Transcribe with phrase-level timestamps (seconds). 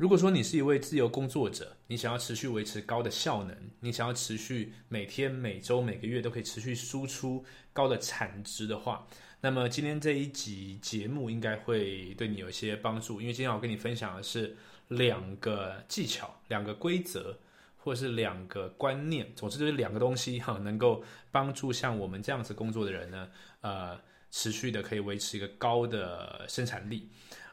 [0.00, 9.06] 如果说你是一位自由工作者，你想要持续维持高的效能，你想要持续每天、每周、每个月都可以持续输出高的产值的话，
[9.42, 13.20] 那么今天这一集节目应该会对你有一些帮助。
[13.20, 14.56] 因为今天我跟你分享的是
[14.88, 17.38] 两个技巧、两个规则，
[17.76, 23.28] 或是两个观念，总之就是两个东西哈，能够帮助像我们这样子工作的人呢，
[23.60, 27.10] 呃，持续的可以维持一个高的生产力。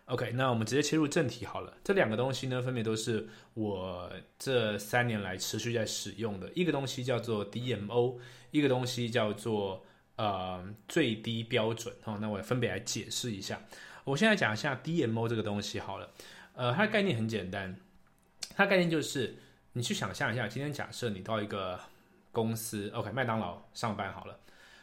[0.08, 1.74] OK，那我们直接切入正题好了。
[1.84, 4.10] 这两个东西呢，分别都是我
[4.40, 6.50] 这三年来持续在使用的。
[6.56, 8.18] 一个东西叫做 DMO，
[8.52, 9.84] 一个东西叫做
[10.16, 11.94] 呃最低标准。
[12.06, 13.62] 哦，那我分别来解释一下。
[14.06, 16.10] 我现在讲一下 DMO 这个东西好了。
[16.56, 17.78] 呃，它的概念很简单，
[18.56, 19.36] 它概念就是
[19.74, 21.78] 你去想象一下，今天假设你到一个
[22.32, 24.40] 公司，OK，麦当劳上班好了，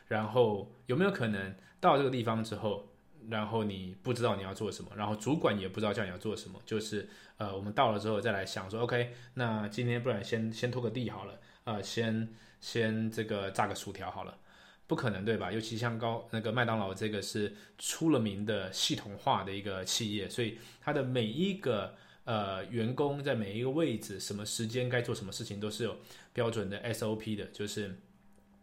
[0.07, 2.91] 然后有没有可能到这个地方之后？
[3.31, 12.29] 然后你不知道你要做什么，然后主管也不知道叫你要做什么，就是呃，我们到了之后再来想说，OK，那今天不然先先拖个地好了，呃，先
[12.61, 14.37] 先这个炸个薯条好了，
[14.87, 15.51] 不可能对吧？
[15.51, 21.95] 尤其像高那个麦当劳这个是出了名的系统化的一个企业，所以它的每一个
[22.25, 25.97] 呃员工在每一个位置，什么时间该做什么事情都是有
[26.33, 27.99] 标准的 SOP 的，就是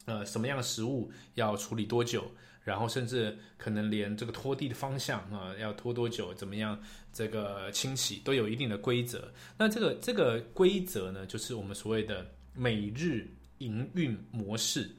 [0.05, 2.31] 呃什么样的食物要处理多久。
[2.63, 6.79] 然后甚至可能连这个拖地的方向啊，要拖多久，怎么样，
[7.11, 9.31] 这个清洗都有一定的规则。
[9.57, 13.27] 那这个这个规则呢，就是我们所谓的每日
[13.59, 14.89] 营运模式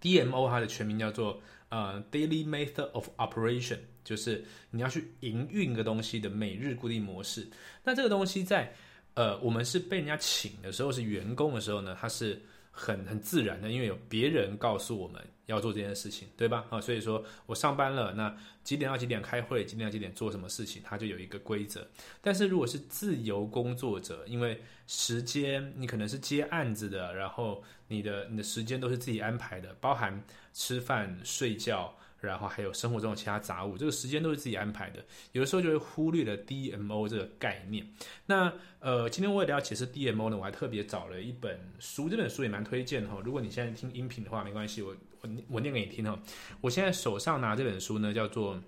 [0.00, 7.48] ，DMO 它的全名叫做呃 Daily Method of Operation，就是你要去营运个东西的每日固定模式。
[7.84, 8.72] 那这个东西在
[9.14, 12.40] 呃我们是被人家请的时候，是员工的时候呢，它是。
[12.80, 16.66] 很很自然的，因为有别人告诉我们要做这件事情，对吧？
[16.70, 21.88] 啊，所以说我上班了，那几点到几点开会，几点到几点做什么事情，它就有一个规则。
[22.20, 31.96] 但是如果是自由工作者，因为时间你可能是接案子的，然后你的你的时间都是自己安排的，包含吃饭、睡觉。
[32.20, 37.86] 然后还有生活中的其他杂物，这个时间都是自己安排的，有的时候就会忽略了 DMO 这个概念。
[38.26, 43.20] 那呃，今天为了要解释 DMO 呢，我还特别找了一本书，这本书也蛮推荐哈。
[43.24, 46.20] 如果你现在听音频的话，没关系，我我我念给你听哈。
[46.60, 48.60] 我现在手上拿这本书呢，叫做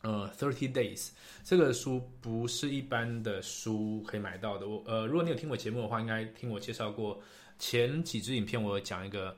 [0.00, 1.10] 呃 Thirty Days，
[1.44, 4.66] 这个书不是一般的书可以买到的。
[4.66, 7.20] 我呃，如果你有听我节目的话，应该听我介绍过
[7.58, 9.36] 前几支影片，我有讲一个。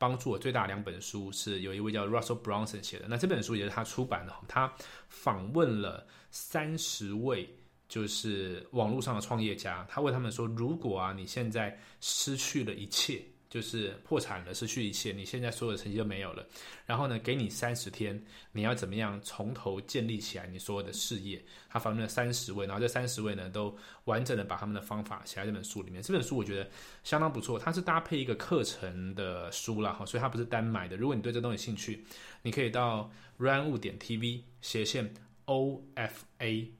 [0.00, 4.34] 帮助我最大两本书是有一位叫 Russell Brunson 写的，那这本书也是他出版的。
[4.48, 4.72] 他
[5.10, 7.54] 访问了三十位
[7.86, 13.22] 就是网络上的创业家，他问他们说：如果啊你现在失去了一切。
[13.50, 16.46] 就是破产了，失去一切，你现在所有的成绩都没有了。
[16.86, 21.44] 然后呢，给你三十天，你要怎么样从头建立起来你所有的事业？
[21.68, 26.00] 他访问了三十位，然后这三十位呢，都完整的把他们的方法写在这本书里面。
[26.00, 26.70] 这本书我觉得
[27.02, 30.96] 相当不错，它是搭配一个课程的书啦，哈，所以它不是单买的。
[30.96, 32.04] 如果你对这东西兴趣，
[32.42, 35.12] 你可以到 runwu 点 tv 斜线
[35.46, 36.70] o f a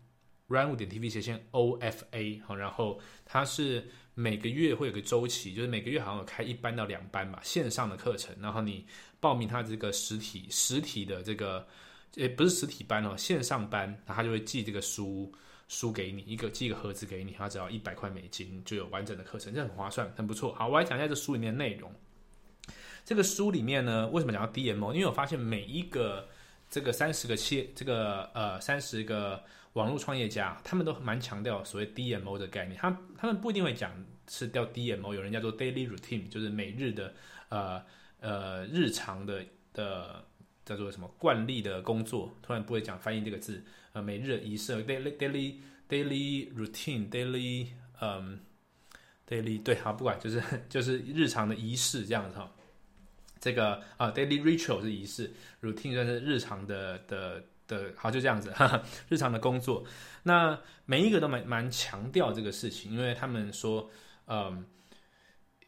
[0.46, 3.90] run 物点 tv 斜线 o f a 好，然后它是。
[4.20, 8.36] 每个月会有个周期，就是每个月好像有开一班到两班吧，线上的课程。
[8.38, 8.84] 然后你
[9.18, 11.66] 报名他这个实体实体的这个，
[12.16, 15.32] 呃，不是实体班哦，线上班，然后他就会寄这个书
[15.68, 20.52] 书给你，一个寄一个盒子给你，他只要一百块美金就有完整的课程，这很划算，很不错。
[20.52, 21.90] 好，我来讲一下这书里面的内容。
[23.06, 24.92] 这个书里面呢，为什么讲到 DMO？
[24.92, 26.28] 因为我发现每一个
[26.68, 29.42] 这个三十个企，这个呃三十个。
[29.74, 33.92] 网络创业家他们都蛮强调所谓 DMO 的概念，他他们不一定会讲
[34.28, 37.14] 是叫 DMO，有人叫做 daily routine，就是每日的
[37.50, 37.80] 呃
[38.18, 40.24] 呃日常的的
[40.64, 44.74] 叫做什么惯例的工作，突然不会讲翻译这个字，呃每日的仪式。
[44.84, 45.54] daily daily
[45.88, 47.68] daily routine，daily
[48.00, 48.40] 嗯
[49.28, 52.52] daily 对好不管就是就是日常的仪式这样子哈，
[53.38, 55.32] 这个啊 daily ritual 是仪式
[55.62, 57.44] ，routine 算是日常的的。
[57.78, 59.84] 的好就这样子，哈哈，日常的工作，
[60.24, 63.90] 那每一个都蛮蛮强调这个事情，因为他们说，
[64.26, 64.66] 嗯，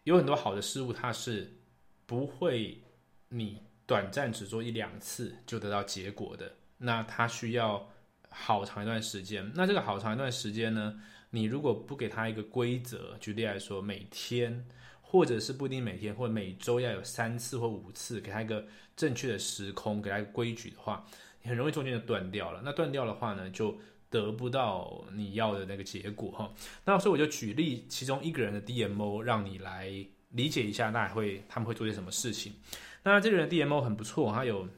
[0.05, 1.59] 有很多好的事物，它是
[2.07, 2.83] 不会
[3.29, 7.89] 你短暂只做一两次就得到结果的，那它需要
[8.29, 9.51] 好长一段时间。
[9.55, 11.01] 那这个好长一段时间呢，
[11.31, 14.67] 你如果不给他一个规则，举例来说，每天
[15.01, 18.67] 或者是不一定每天，或者每周要有三次或五次，给他一个
[18.97, 21.05] 正确的时空，给他一个规矩的话。
[21.45, 23.79] 很容易中间就断掉了，那断掉的话呢，就
[24.11, 26.53] 得不到你要的那个结果哈。
[26.85, 29.91] 那所以我就举例其中一个人的 DMO，让你来
[30.31, 32.55] 理解一下，那会他们会做些什么事情。
[33.03, 34.69] 那这个人 DMO 很不错，他有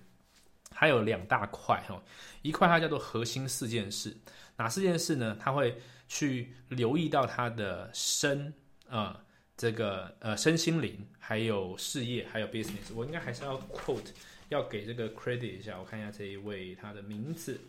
[0.71, 2.03] 他有两大块哈，
[2.43, 4.17] 一块它叫做核心四件事。
[4.57, 5.37] 哪四件事呢？
[5.41, 5.77] 他会
[6.09, 8.55] 去留意到他的身
[8.89, 9.21] 啊，
[9.57, 12.95] 这个呃身心灵，还有事业，还有 business。
[12.95, 14.11] 我应该还是要 quote，
[14.49, 15.79] 要给这个 credit 一下。
[15.79, 17.61] 我看一下这一位，他的名字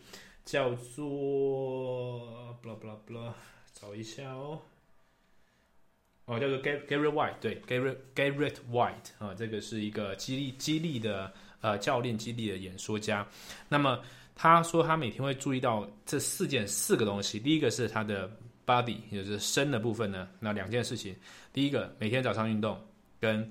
[0.44, 1.06] 叫做
[2.62, 3.32] blah blah blah，
[3.72, 4.60] 找一下哦。
[6.26, 13.24] 哦，叫做 Gary Gary White，对，Gary Gary White 啊，这个是一个激励激励的呃教练，激励的演说家。
[13.68, 14.02] 那么
[14.34, 17.38] 他说他每天会注意到这四件四个东西。
[17.38, 18.28] 第一个是他的
[18.66, 20.28] body，也就是身的部分呢。
[20.40, 21.14] 那两件事情，
[21.52, 22.76] 第一个每天早上运动，
[23.20, 23.48] 跟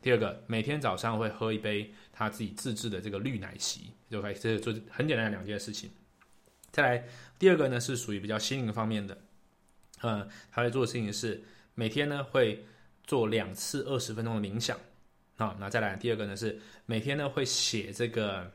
[0.00, 5.90] 第二个每天早上会喝一杯他自己自制的这个绿奶昔，就可以这做很简单的两件事情。
[6.70, 7.04] 再来
[7.38, 9.18] 第二个呢是属于比较心灵方面的，
[10.02, 11.44] 嗯，他会做的事情是。
[11.78, 12.64] 每天呢会
[13.04, 14.80] 做两次二十分钟的冥想，
[15.36, 18.50] 啊，那再来第二个呢是每天呢会写这个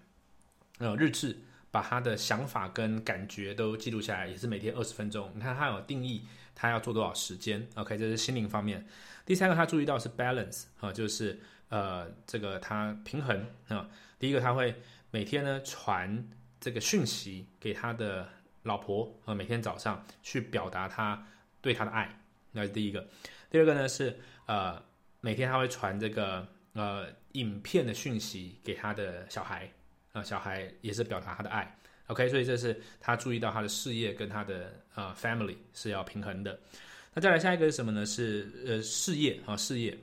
[0.79, 1.37] 呃日志，
[1.69, 5.31] 把他的想法跟感觉都记录下来，也是每天二十分钟。
[5.35, 6.23] 你看他有定义，
[6.55, 8.83] 他要做多少时间？OK，这是心灵方面。
[9.23, 11.39] 第三个他注意到是 balance 啊，就是
[11.71, 13.89] 呃这个他平衡啊。
[14.19, 14.75] 第一个他会
[15.09, 16.29] 每天呢传
[16.59, 18.29] 这个讯息给他的
[18.61, 21.25] 老婆啊，每天早上去表达他
[21.59, 22.15] 对他的爱。
[22.51, 23.03] 那是第一个，
[23.49, 24.15] 第二个呢是
[24.45, 24.79] 呃
[25.21, 29.67] 每天他会传这个呃影片的讯息给他的小孩
[30.11, 31.75] 啊，小孩也是表达他的爱。
[32.07, 36.59] OK，所以这是他注意到他的事业跟他的呃 family 是要平衡的。
[37.13, 38.05] 那再来下一个是什么呢？
[38.05, 39.97] 是呃事业啊事业。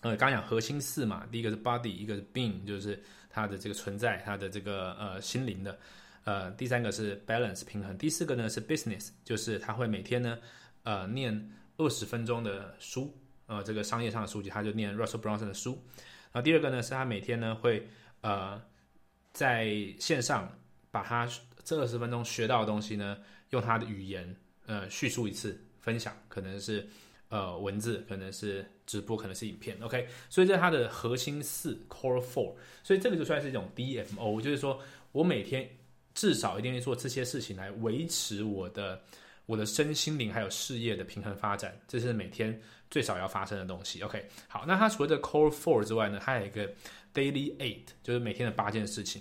[0.00, 5.78] 呃，刚讲核心四嘛，第一个是 body，一个是 being，就是他的这个存在，他的这个呃心灵的。
[6.24, 10.38] 呃，第三个是 balance 平衡，第四个呢是 business，就是他会每天呢
[10.82, 11.50] 呃念。
[11.76, 15.82] 二十分钟的书，呃，这个商业上的书籍，他就念 Russell Brunson 的书。
[16.30, 17.88] 然后第二个呢，是他每天呢会
[18.20, 18.60] 呃
[19.32, 20.54] 在线上
[20.90, 21.26] 把他
[21.64, 23.16] 这二十分钟学到的东西呢，
[23.48, 24.36] 用他的语言
[24.66, 26.86] 呃叙述一次，分享，可能是
[27.30, 29.74] 呃文字，可能是直播，可能是影片。
[29.80, 32.54] OK，所以这是他的核心四 Core Four，
[32.84, 34.78] 所以这个就算是一种 DMO，就是说
[35.12, 35.66] 我每天
[36.12, 39.00] 至少一定会做这些事情来维持我的。
[39.46, 42.56] 我的身心灵还有事业的平衡发展，这是每天
[42.88, 44.00] 最少要发生的东西。
[44.00, 46.68] OK，好，那它除了这 Core Four 之外呢，还有一个
[47.12, 49.20] Daily Eight，就是每天的八件事情。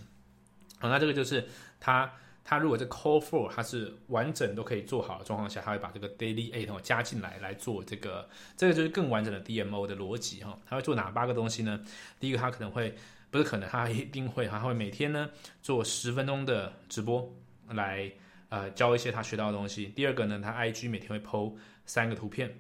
[0.78, 1.44] 好，那这个就是
[1.80, 2.14] 它，
[2.44, 8.28] 他如果这 Core Four 它是完整都可以做好的状况下，他会把这个 Daily Eight 加进来来做这个，
[8.58, 10.58] 这个就是更完整的 DMO 的逻辑哈。
[10.68, 11.84] 他会做哪八个东西呢？
[12.20, 12.96] 第一个，他可能会
[13.30, 15.30] 不是可能，他一定会，他会每天呢
[15.62, 17.32] 做十分钟的直播
[17.70, 18.12] 来。
[18.52, 19.86] 呃，教一些他学到的东西。
[19.96, 21.56] 第二个呢，他 IG 每天会 PO
[21.86, 22.60] 三个图片。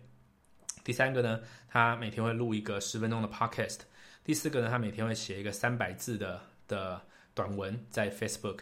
[0.83, 3.79] 第三个呢，他每天会录一个十分钟的 Podcast。
[4.23, 7.01] 第四个呢，他每天会写一个三百字的的
[7.33, 8.59] 短文在 Facebook。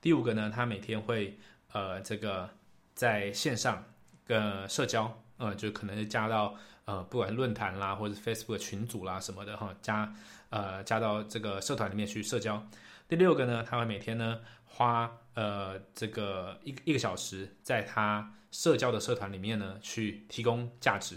[0.00, 1.38] 第五个呢，他每天会
[1.72, 2.50] 呃这个
[2.94, 3.84] 在线上
[4.24, 6.54] 跟社交，呃，就可能是加到
[6.84, 10.14] 呃不管论坛啦或者 Facebook 群组啦什么的哈，加
[10.50, 12.66] 呃加到这个社团里面去社交。
[13.08, 15.10] 第六个呢，他会每天呢花。
[15.34, 21.14] 呃，这个一一个小时，在他社交的社团里面呢，去提供价值，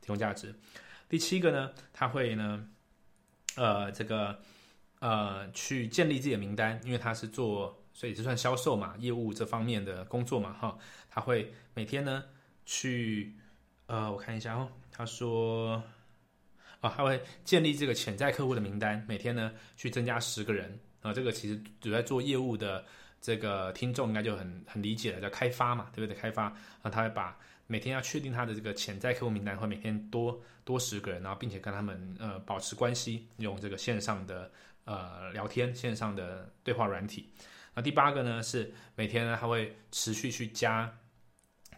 [0.00, 0.54] 提供价值。
[1.10, 2.66] 第七个呢，他会呢，
[3.56, 4.40] 呃，这个
[5.00, 10.78] 呃，去建立自己的名单，因为他是做，所以就算销售嘛，业务这方面的工作嘛，哈，
[11.10, 12.24] 他会每天呢
[12.64, 13.30] 去，
[13.88, 15.74] 呃，我看一下哦，他说，
[16.80, 22.82] 啊，他会建立这个潜在客户的名单，每天呢去增加十个人，啊，这个其实主在做业务的。
[23.20, 26.18] 这个听众应该就很很理解了，叫开发嘛，对不对？
[26.18, 26.44] 开发
[26.80, 34.50] 啊，他会把每天要确定他的这个潜在客户名单，会每天多多十个人，然后并且跟他们呃保持关系，用这个线上的
[34.86, 37.28] 呃聊天、线上的对话软体。
[37.74, 40.98] 那第八个呢是每天呢他会持续去加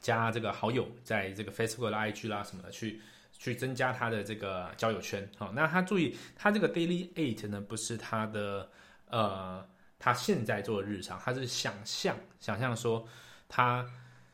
[0.00, 3.00] 加这个好友，在这个 Facebook 啦、IG 啦什么的，去
[3.38, 5.28] 去增加他的这个交友圈。
[5.38, 8.70] 好，那他注意，他这个 Daily Eight 呢不是他的
[9.06, 9.68] 呃。
[10.04, 13.06] 他现在做的日常，他是想象想象说，
[13.48, 13.88] 他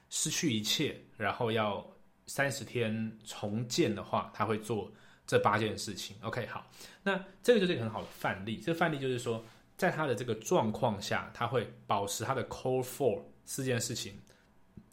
[0.08, 1.86] 失去一切，然后要
[2.26, 4.90] 三十天重建的话，他会做
[5.26, 6.16] 这八件事情。
[6.22, 6.70] OK，好，
[7.02, 8.56] 那这个就是一个很好的范例。
[8.56, 9.44] 这个范例就是说，
[9.78, 14.20] 在他的这个状况下，他会保持他的 Core Four 四件事情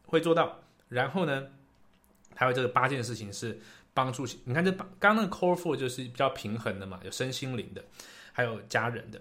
[0.05, 1.47] 会做到，然后呢，
[2.35, 3.59] 还有这个八件事情是
[3.93, 4.25] 帮助。
[4.45, 7.83] 你看这刚刚那个 Core Four 就是比较平衡的嘛，有身心灵的，
[8.31, 9.19] 还有家人的。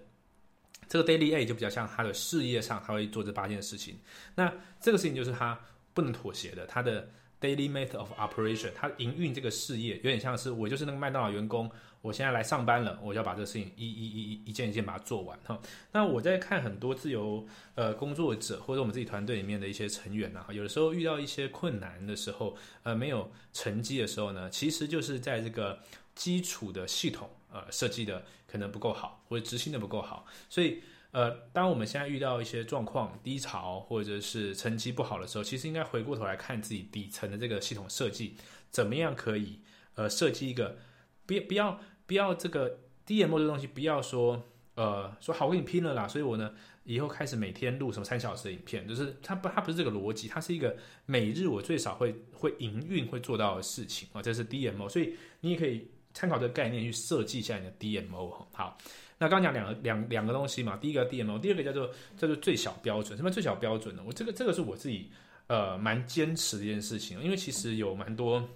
[0.86, 3.98] 这个 Daily A 就比较像他的事业上，他会做这八件事情。
[4.34, 5.58] 那这个事情就是他
[5.94, 6.66] 不能妥协的。
[6.66, 7.08] 他的
[7.44, 11.70] daily method of operation，它营运这个事业有点像是我就是那个麦当劳员工，
[12.00, 15.60] 我现在来上班了，我就要把这个事情一一一一一件一件把它做完哈。
[15.92, 25.78] 那我在看很多自由呃工作者或者我们自己团队里面的一些成员呐，有的时候遇到一些困难的时候，呃没有成绩的时候呢，其实就是在这个
[26.14, 30.82] 基础的系统呃设计的可能不够好，或者执行的不够好，所以。
[31.14, 38.34] 呃，当我们现在遇到一些状况低潮，或者是成绩不好的时候，其实应该回过头来看自己底层的这个系统设计，
[38.68, 39.60] 怎么样可以
[39.94, 40.76] 呃设计一个，
[41.24, 44.42] 不不要不要这个 DMO 这东西，不要说
[44.74, 46.52] 呃说好，我跟你拼了啦，所以我呢
[46.82, 58.76] 以后开始每天录什么三小时的影片，就是它不它不是这个逻辑，它是一个每日我最少会会营运会做到的事情啊，这是 DMO，所以你也可以参考这个概念去设计一下你的 DMO 好。
[59.16, 63.16] 那刚讲两个两两个东西嘛，第一个 DMO，第二个叫做叫做最小标准。
[63.16, 64.02] 什么最小标准呢？
[64.04, 65.08] 我这个这个是我自己
[65.46, 68.46] 呃蛮坚持的一件事情，因为其实有蛮多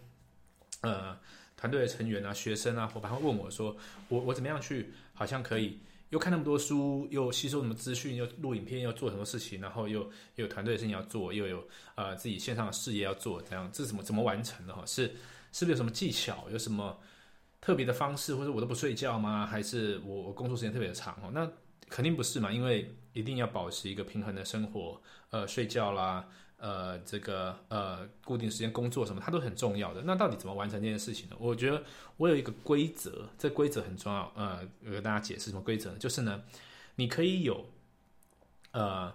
[0.81, 1.17] 呃
[1.57, 3.77] 团队的成员啊、学生啊伙伴会问我说，
[4.09, 5.79] 我我怎么样去好像可以
[6.11, 10.00] 又看那么多书，又吸收什么资讯，又录影片，又做什么事情，然后又
[10.35, 14.83] 又有团队的事情要做，又有呃自己线上的事业要做，这样这是怎么怎么完成的哈？
[14.85, 15.07] 是
[15.53, 16.47] 是不是有什么技巧？
[16.50, 16.99] 有什么？
[17.61, 19.47] 特别的方式，或者我都不睡觉吗？
[19.47, 21.31] 还是我我工作时间特别的长哦？
[21.33, 21.50] 那
[21.88, 25.00] 肯定不是嘛，因为一定要保持一个平衡的生活，
[25.31, 30.03] 呃，睡觉啦，呃，这个呃，固定时间工作什么，它都很重要的。
[30.03, 31.37] 那到底怎么完成这件事情呢？
[31.41, 31.83] 我觉得
[32.17, 34.31] 我有一个规则，这规则很重要。
[34.37, 35.99] 呃，我跟大家解释什么规则呢？
[35.99, 36.43] 就是呢，
[36.95, 37.67] 你可以有
[38.73, 39.12] 呃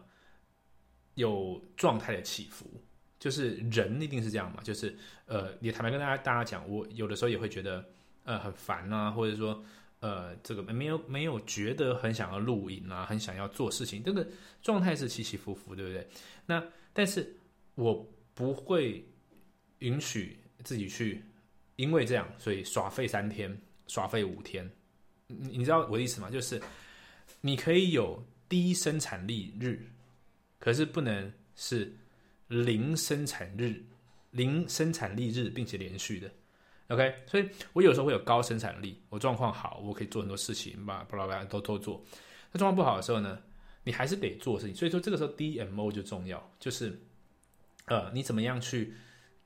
[1.13, 2.65] 有状态的起伏，
[3.19, 4.97] 就是人一定是这样嘛，就是
[5.27, 7.92] 呃，也坦白跟大家大家讲，我有的时候也会觉得。
[8.23, 9.63] 呃，很烦啊，或者说，
[9.99, 14.25] 呃，这个没有没有觉得很想要录影啊，很想要做事情，这个
[14.61, 16.07] 状态是起起伏伏，对不对？
[16.45, 16.63] 那
[16.93, 17.35] 但是
[17.75, 19.05] 我不会
[19.79, 21.21] 允许自己去
[21.75, 24.69] 因为这样，所以耍废三天，耍废五天。
[25.27, 26.29] 你你知道我的意思吗？
[26.29, 26.61] 就是
[27.41, 29.85] 你可以有低生产力日，
[30.59, 31.93] 可是不能是
[32.47, 33.83] 零生产日，
[34.31, 36.31] 零生产力日，并且连续的。
[36.89, 42.03] OK，所以我有时候会有高生产力，我状况好，我可以做很多事情，把巴拉巴拉都都做。
[42.51, 43.39] 那状况不好的时候呢，
[43.83, 44.75] 你还是得做事情。
[44.75, 46.99] 所以说这个时候 DMO 就重要，就是
[47.85, 48.93] 呃，你怎么样去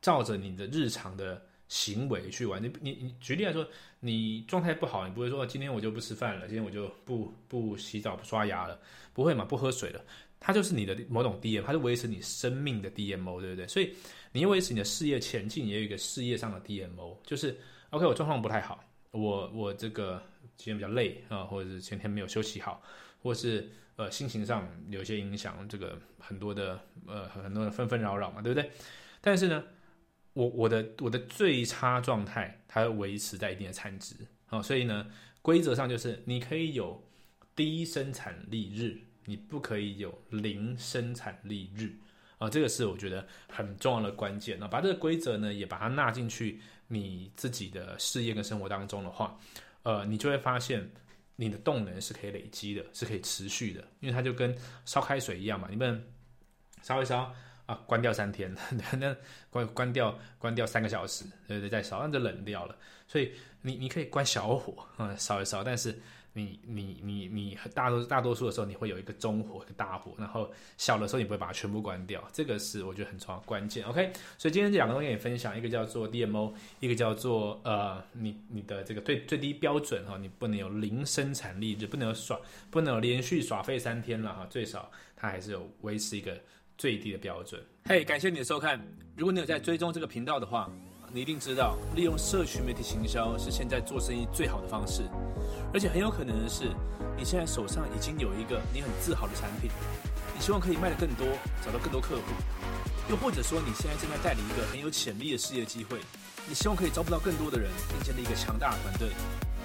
[0.01, 2.62] 照着你的日常的行为去玩。
[2.62, 3.65] 你你你举例来说，
[4.00, 8.79] 你状态不好，你不会说今天我就不吃饭了，今天我就不不洗澡不刷牙了，
[9.13, 9.46] 不会嘛？
[9.46, 10.03] 不喝水了，
[10.39, 13.67] 它就是你的某种 DM，它是维持你生命的 DMO，对不对？
[13.67, 13.94] 所以。
[14.34, 17.58] 你因为是你的事业前进，也有一个事业上的 DMO，就是
[17.89, 20.22] OK，我状况不太好，我我这个
[20.58, 22.84] 今天比较累啊，或者是前天没有休息好，
[23.24, 28.70] 或是呃心情上有些影响，这个很多的呃很多的纷纷扰扰嘛，对不对？
[29.22, 29.63] 但是呢，
[30.34, 34.13] 我我的我的最差状态，它维持在一定的产值
[34.48, 35.10] 啊，所以呢，
[35.41, 37.01] 规则上就是你可以有
[37.56, 41.93] 低生产力日，你不可以有零生产力日。
[42.39, 44.60] 啊，这个是我觉得很重要的关键。
[44.60, 49.36] 那把这个规则呢，也把它纳进去你自己的事业跟生活当中的话，
[49.81, 50.88] 呃，你就会发现
[51.36, 53.84] 你的动能是可以累积的，是可以持续的。
[54.01, 54.55] 因为它就跟
[54.86, 56.07] 烧开水一样嘛，你们
[56.84, 57.34] 烧一烧
[57.65, 58.55] 啊，关掉三天，
[59.00, 59.17] 那
[59.50, 61.69] 关关掉关掉三个小时，对不对？
[61.72, 62.77] 再烧，那就冷掉了。
[63.07, 63.31] 所以
[63.63, 66.00] 你你可以关小火啊，烧一烧，但是。
[66.38, 73.84] 你你你你大多大多数的时候，你会有一个中火、一个大火，然后小的时候你不会把它全部关掉，这个是我觉得很重要关键。
[73.86, 82.39] OK，所以今天这两个东西也分享，一个叫做 DMO，一个叫做呃你你的这个最最低标准哈，你不能有零生产力，就不能有耍，
[82.70, 86.39] 不能有连续耍废三天了哈，最少它还是有维持一个
[86.77, 87.60] 最低的标准。
[87.86, 88.79] 嘿，感谢你的收看，
[89.15, 90.72] 如果你有在追踪这个频道的话。
[91.14, 95.04] 你一定知道，利用社群媒体行销是现在做生意最好的方式，
[95.74, 96.66] 而且很有可能的是，
[97.18, 99.72] 你现在手上已经有一个你很自豪的产品，
[100.36, 101.26] 你希望可以卖得更多，
[101.66, 102.24] 找到更多客户，
[103.10, 106.02] 又或者说你现在正在代理一个很有潜力的事业机会，
[106.46, 109.10] 你希望可以招募到更多的人，并建立一个强大的团队。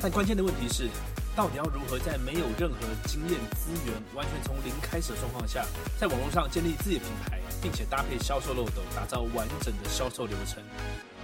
[0.02, 0.88] 但关键的问题是，
[1.37, 5.64] 到底要如何在没有任何经验资源、完全从零开始的状况下，
[5.97, 10.61] 在网络上建立自己的品牌，并且搭配销售漏斗，打造完整的销售流程？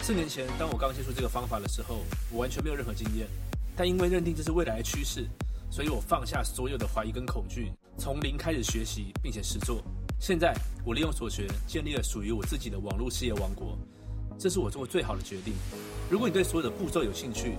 [0.01, 3.27] 四年前，当我刚接触这个方法的时候，我完全没有任何经验。
[3.77, 5.27] 但因为认定这是未来的趋势，
[5.69, 9.83] 所以我放下所有的怀疑跟恐惧，从零开始学习，并且实做。
[10.21, 10.55] 现在，
[10.85, 13.77] 我利用所学，建立了属于我自己的网络事业王国。
[14.39, 15.53] 这是我做过最好的决定。
[16.09, 17.59] 如果你对所有的步骤有兴趣，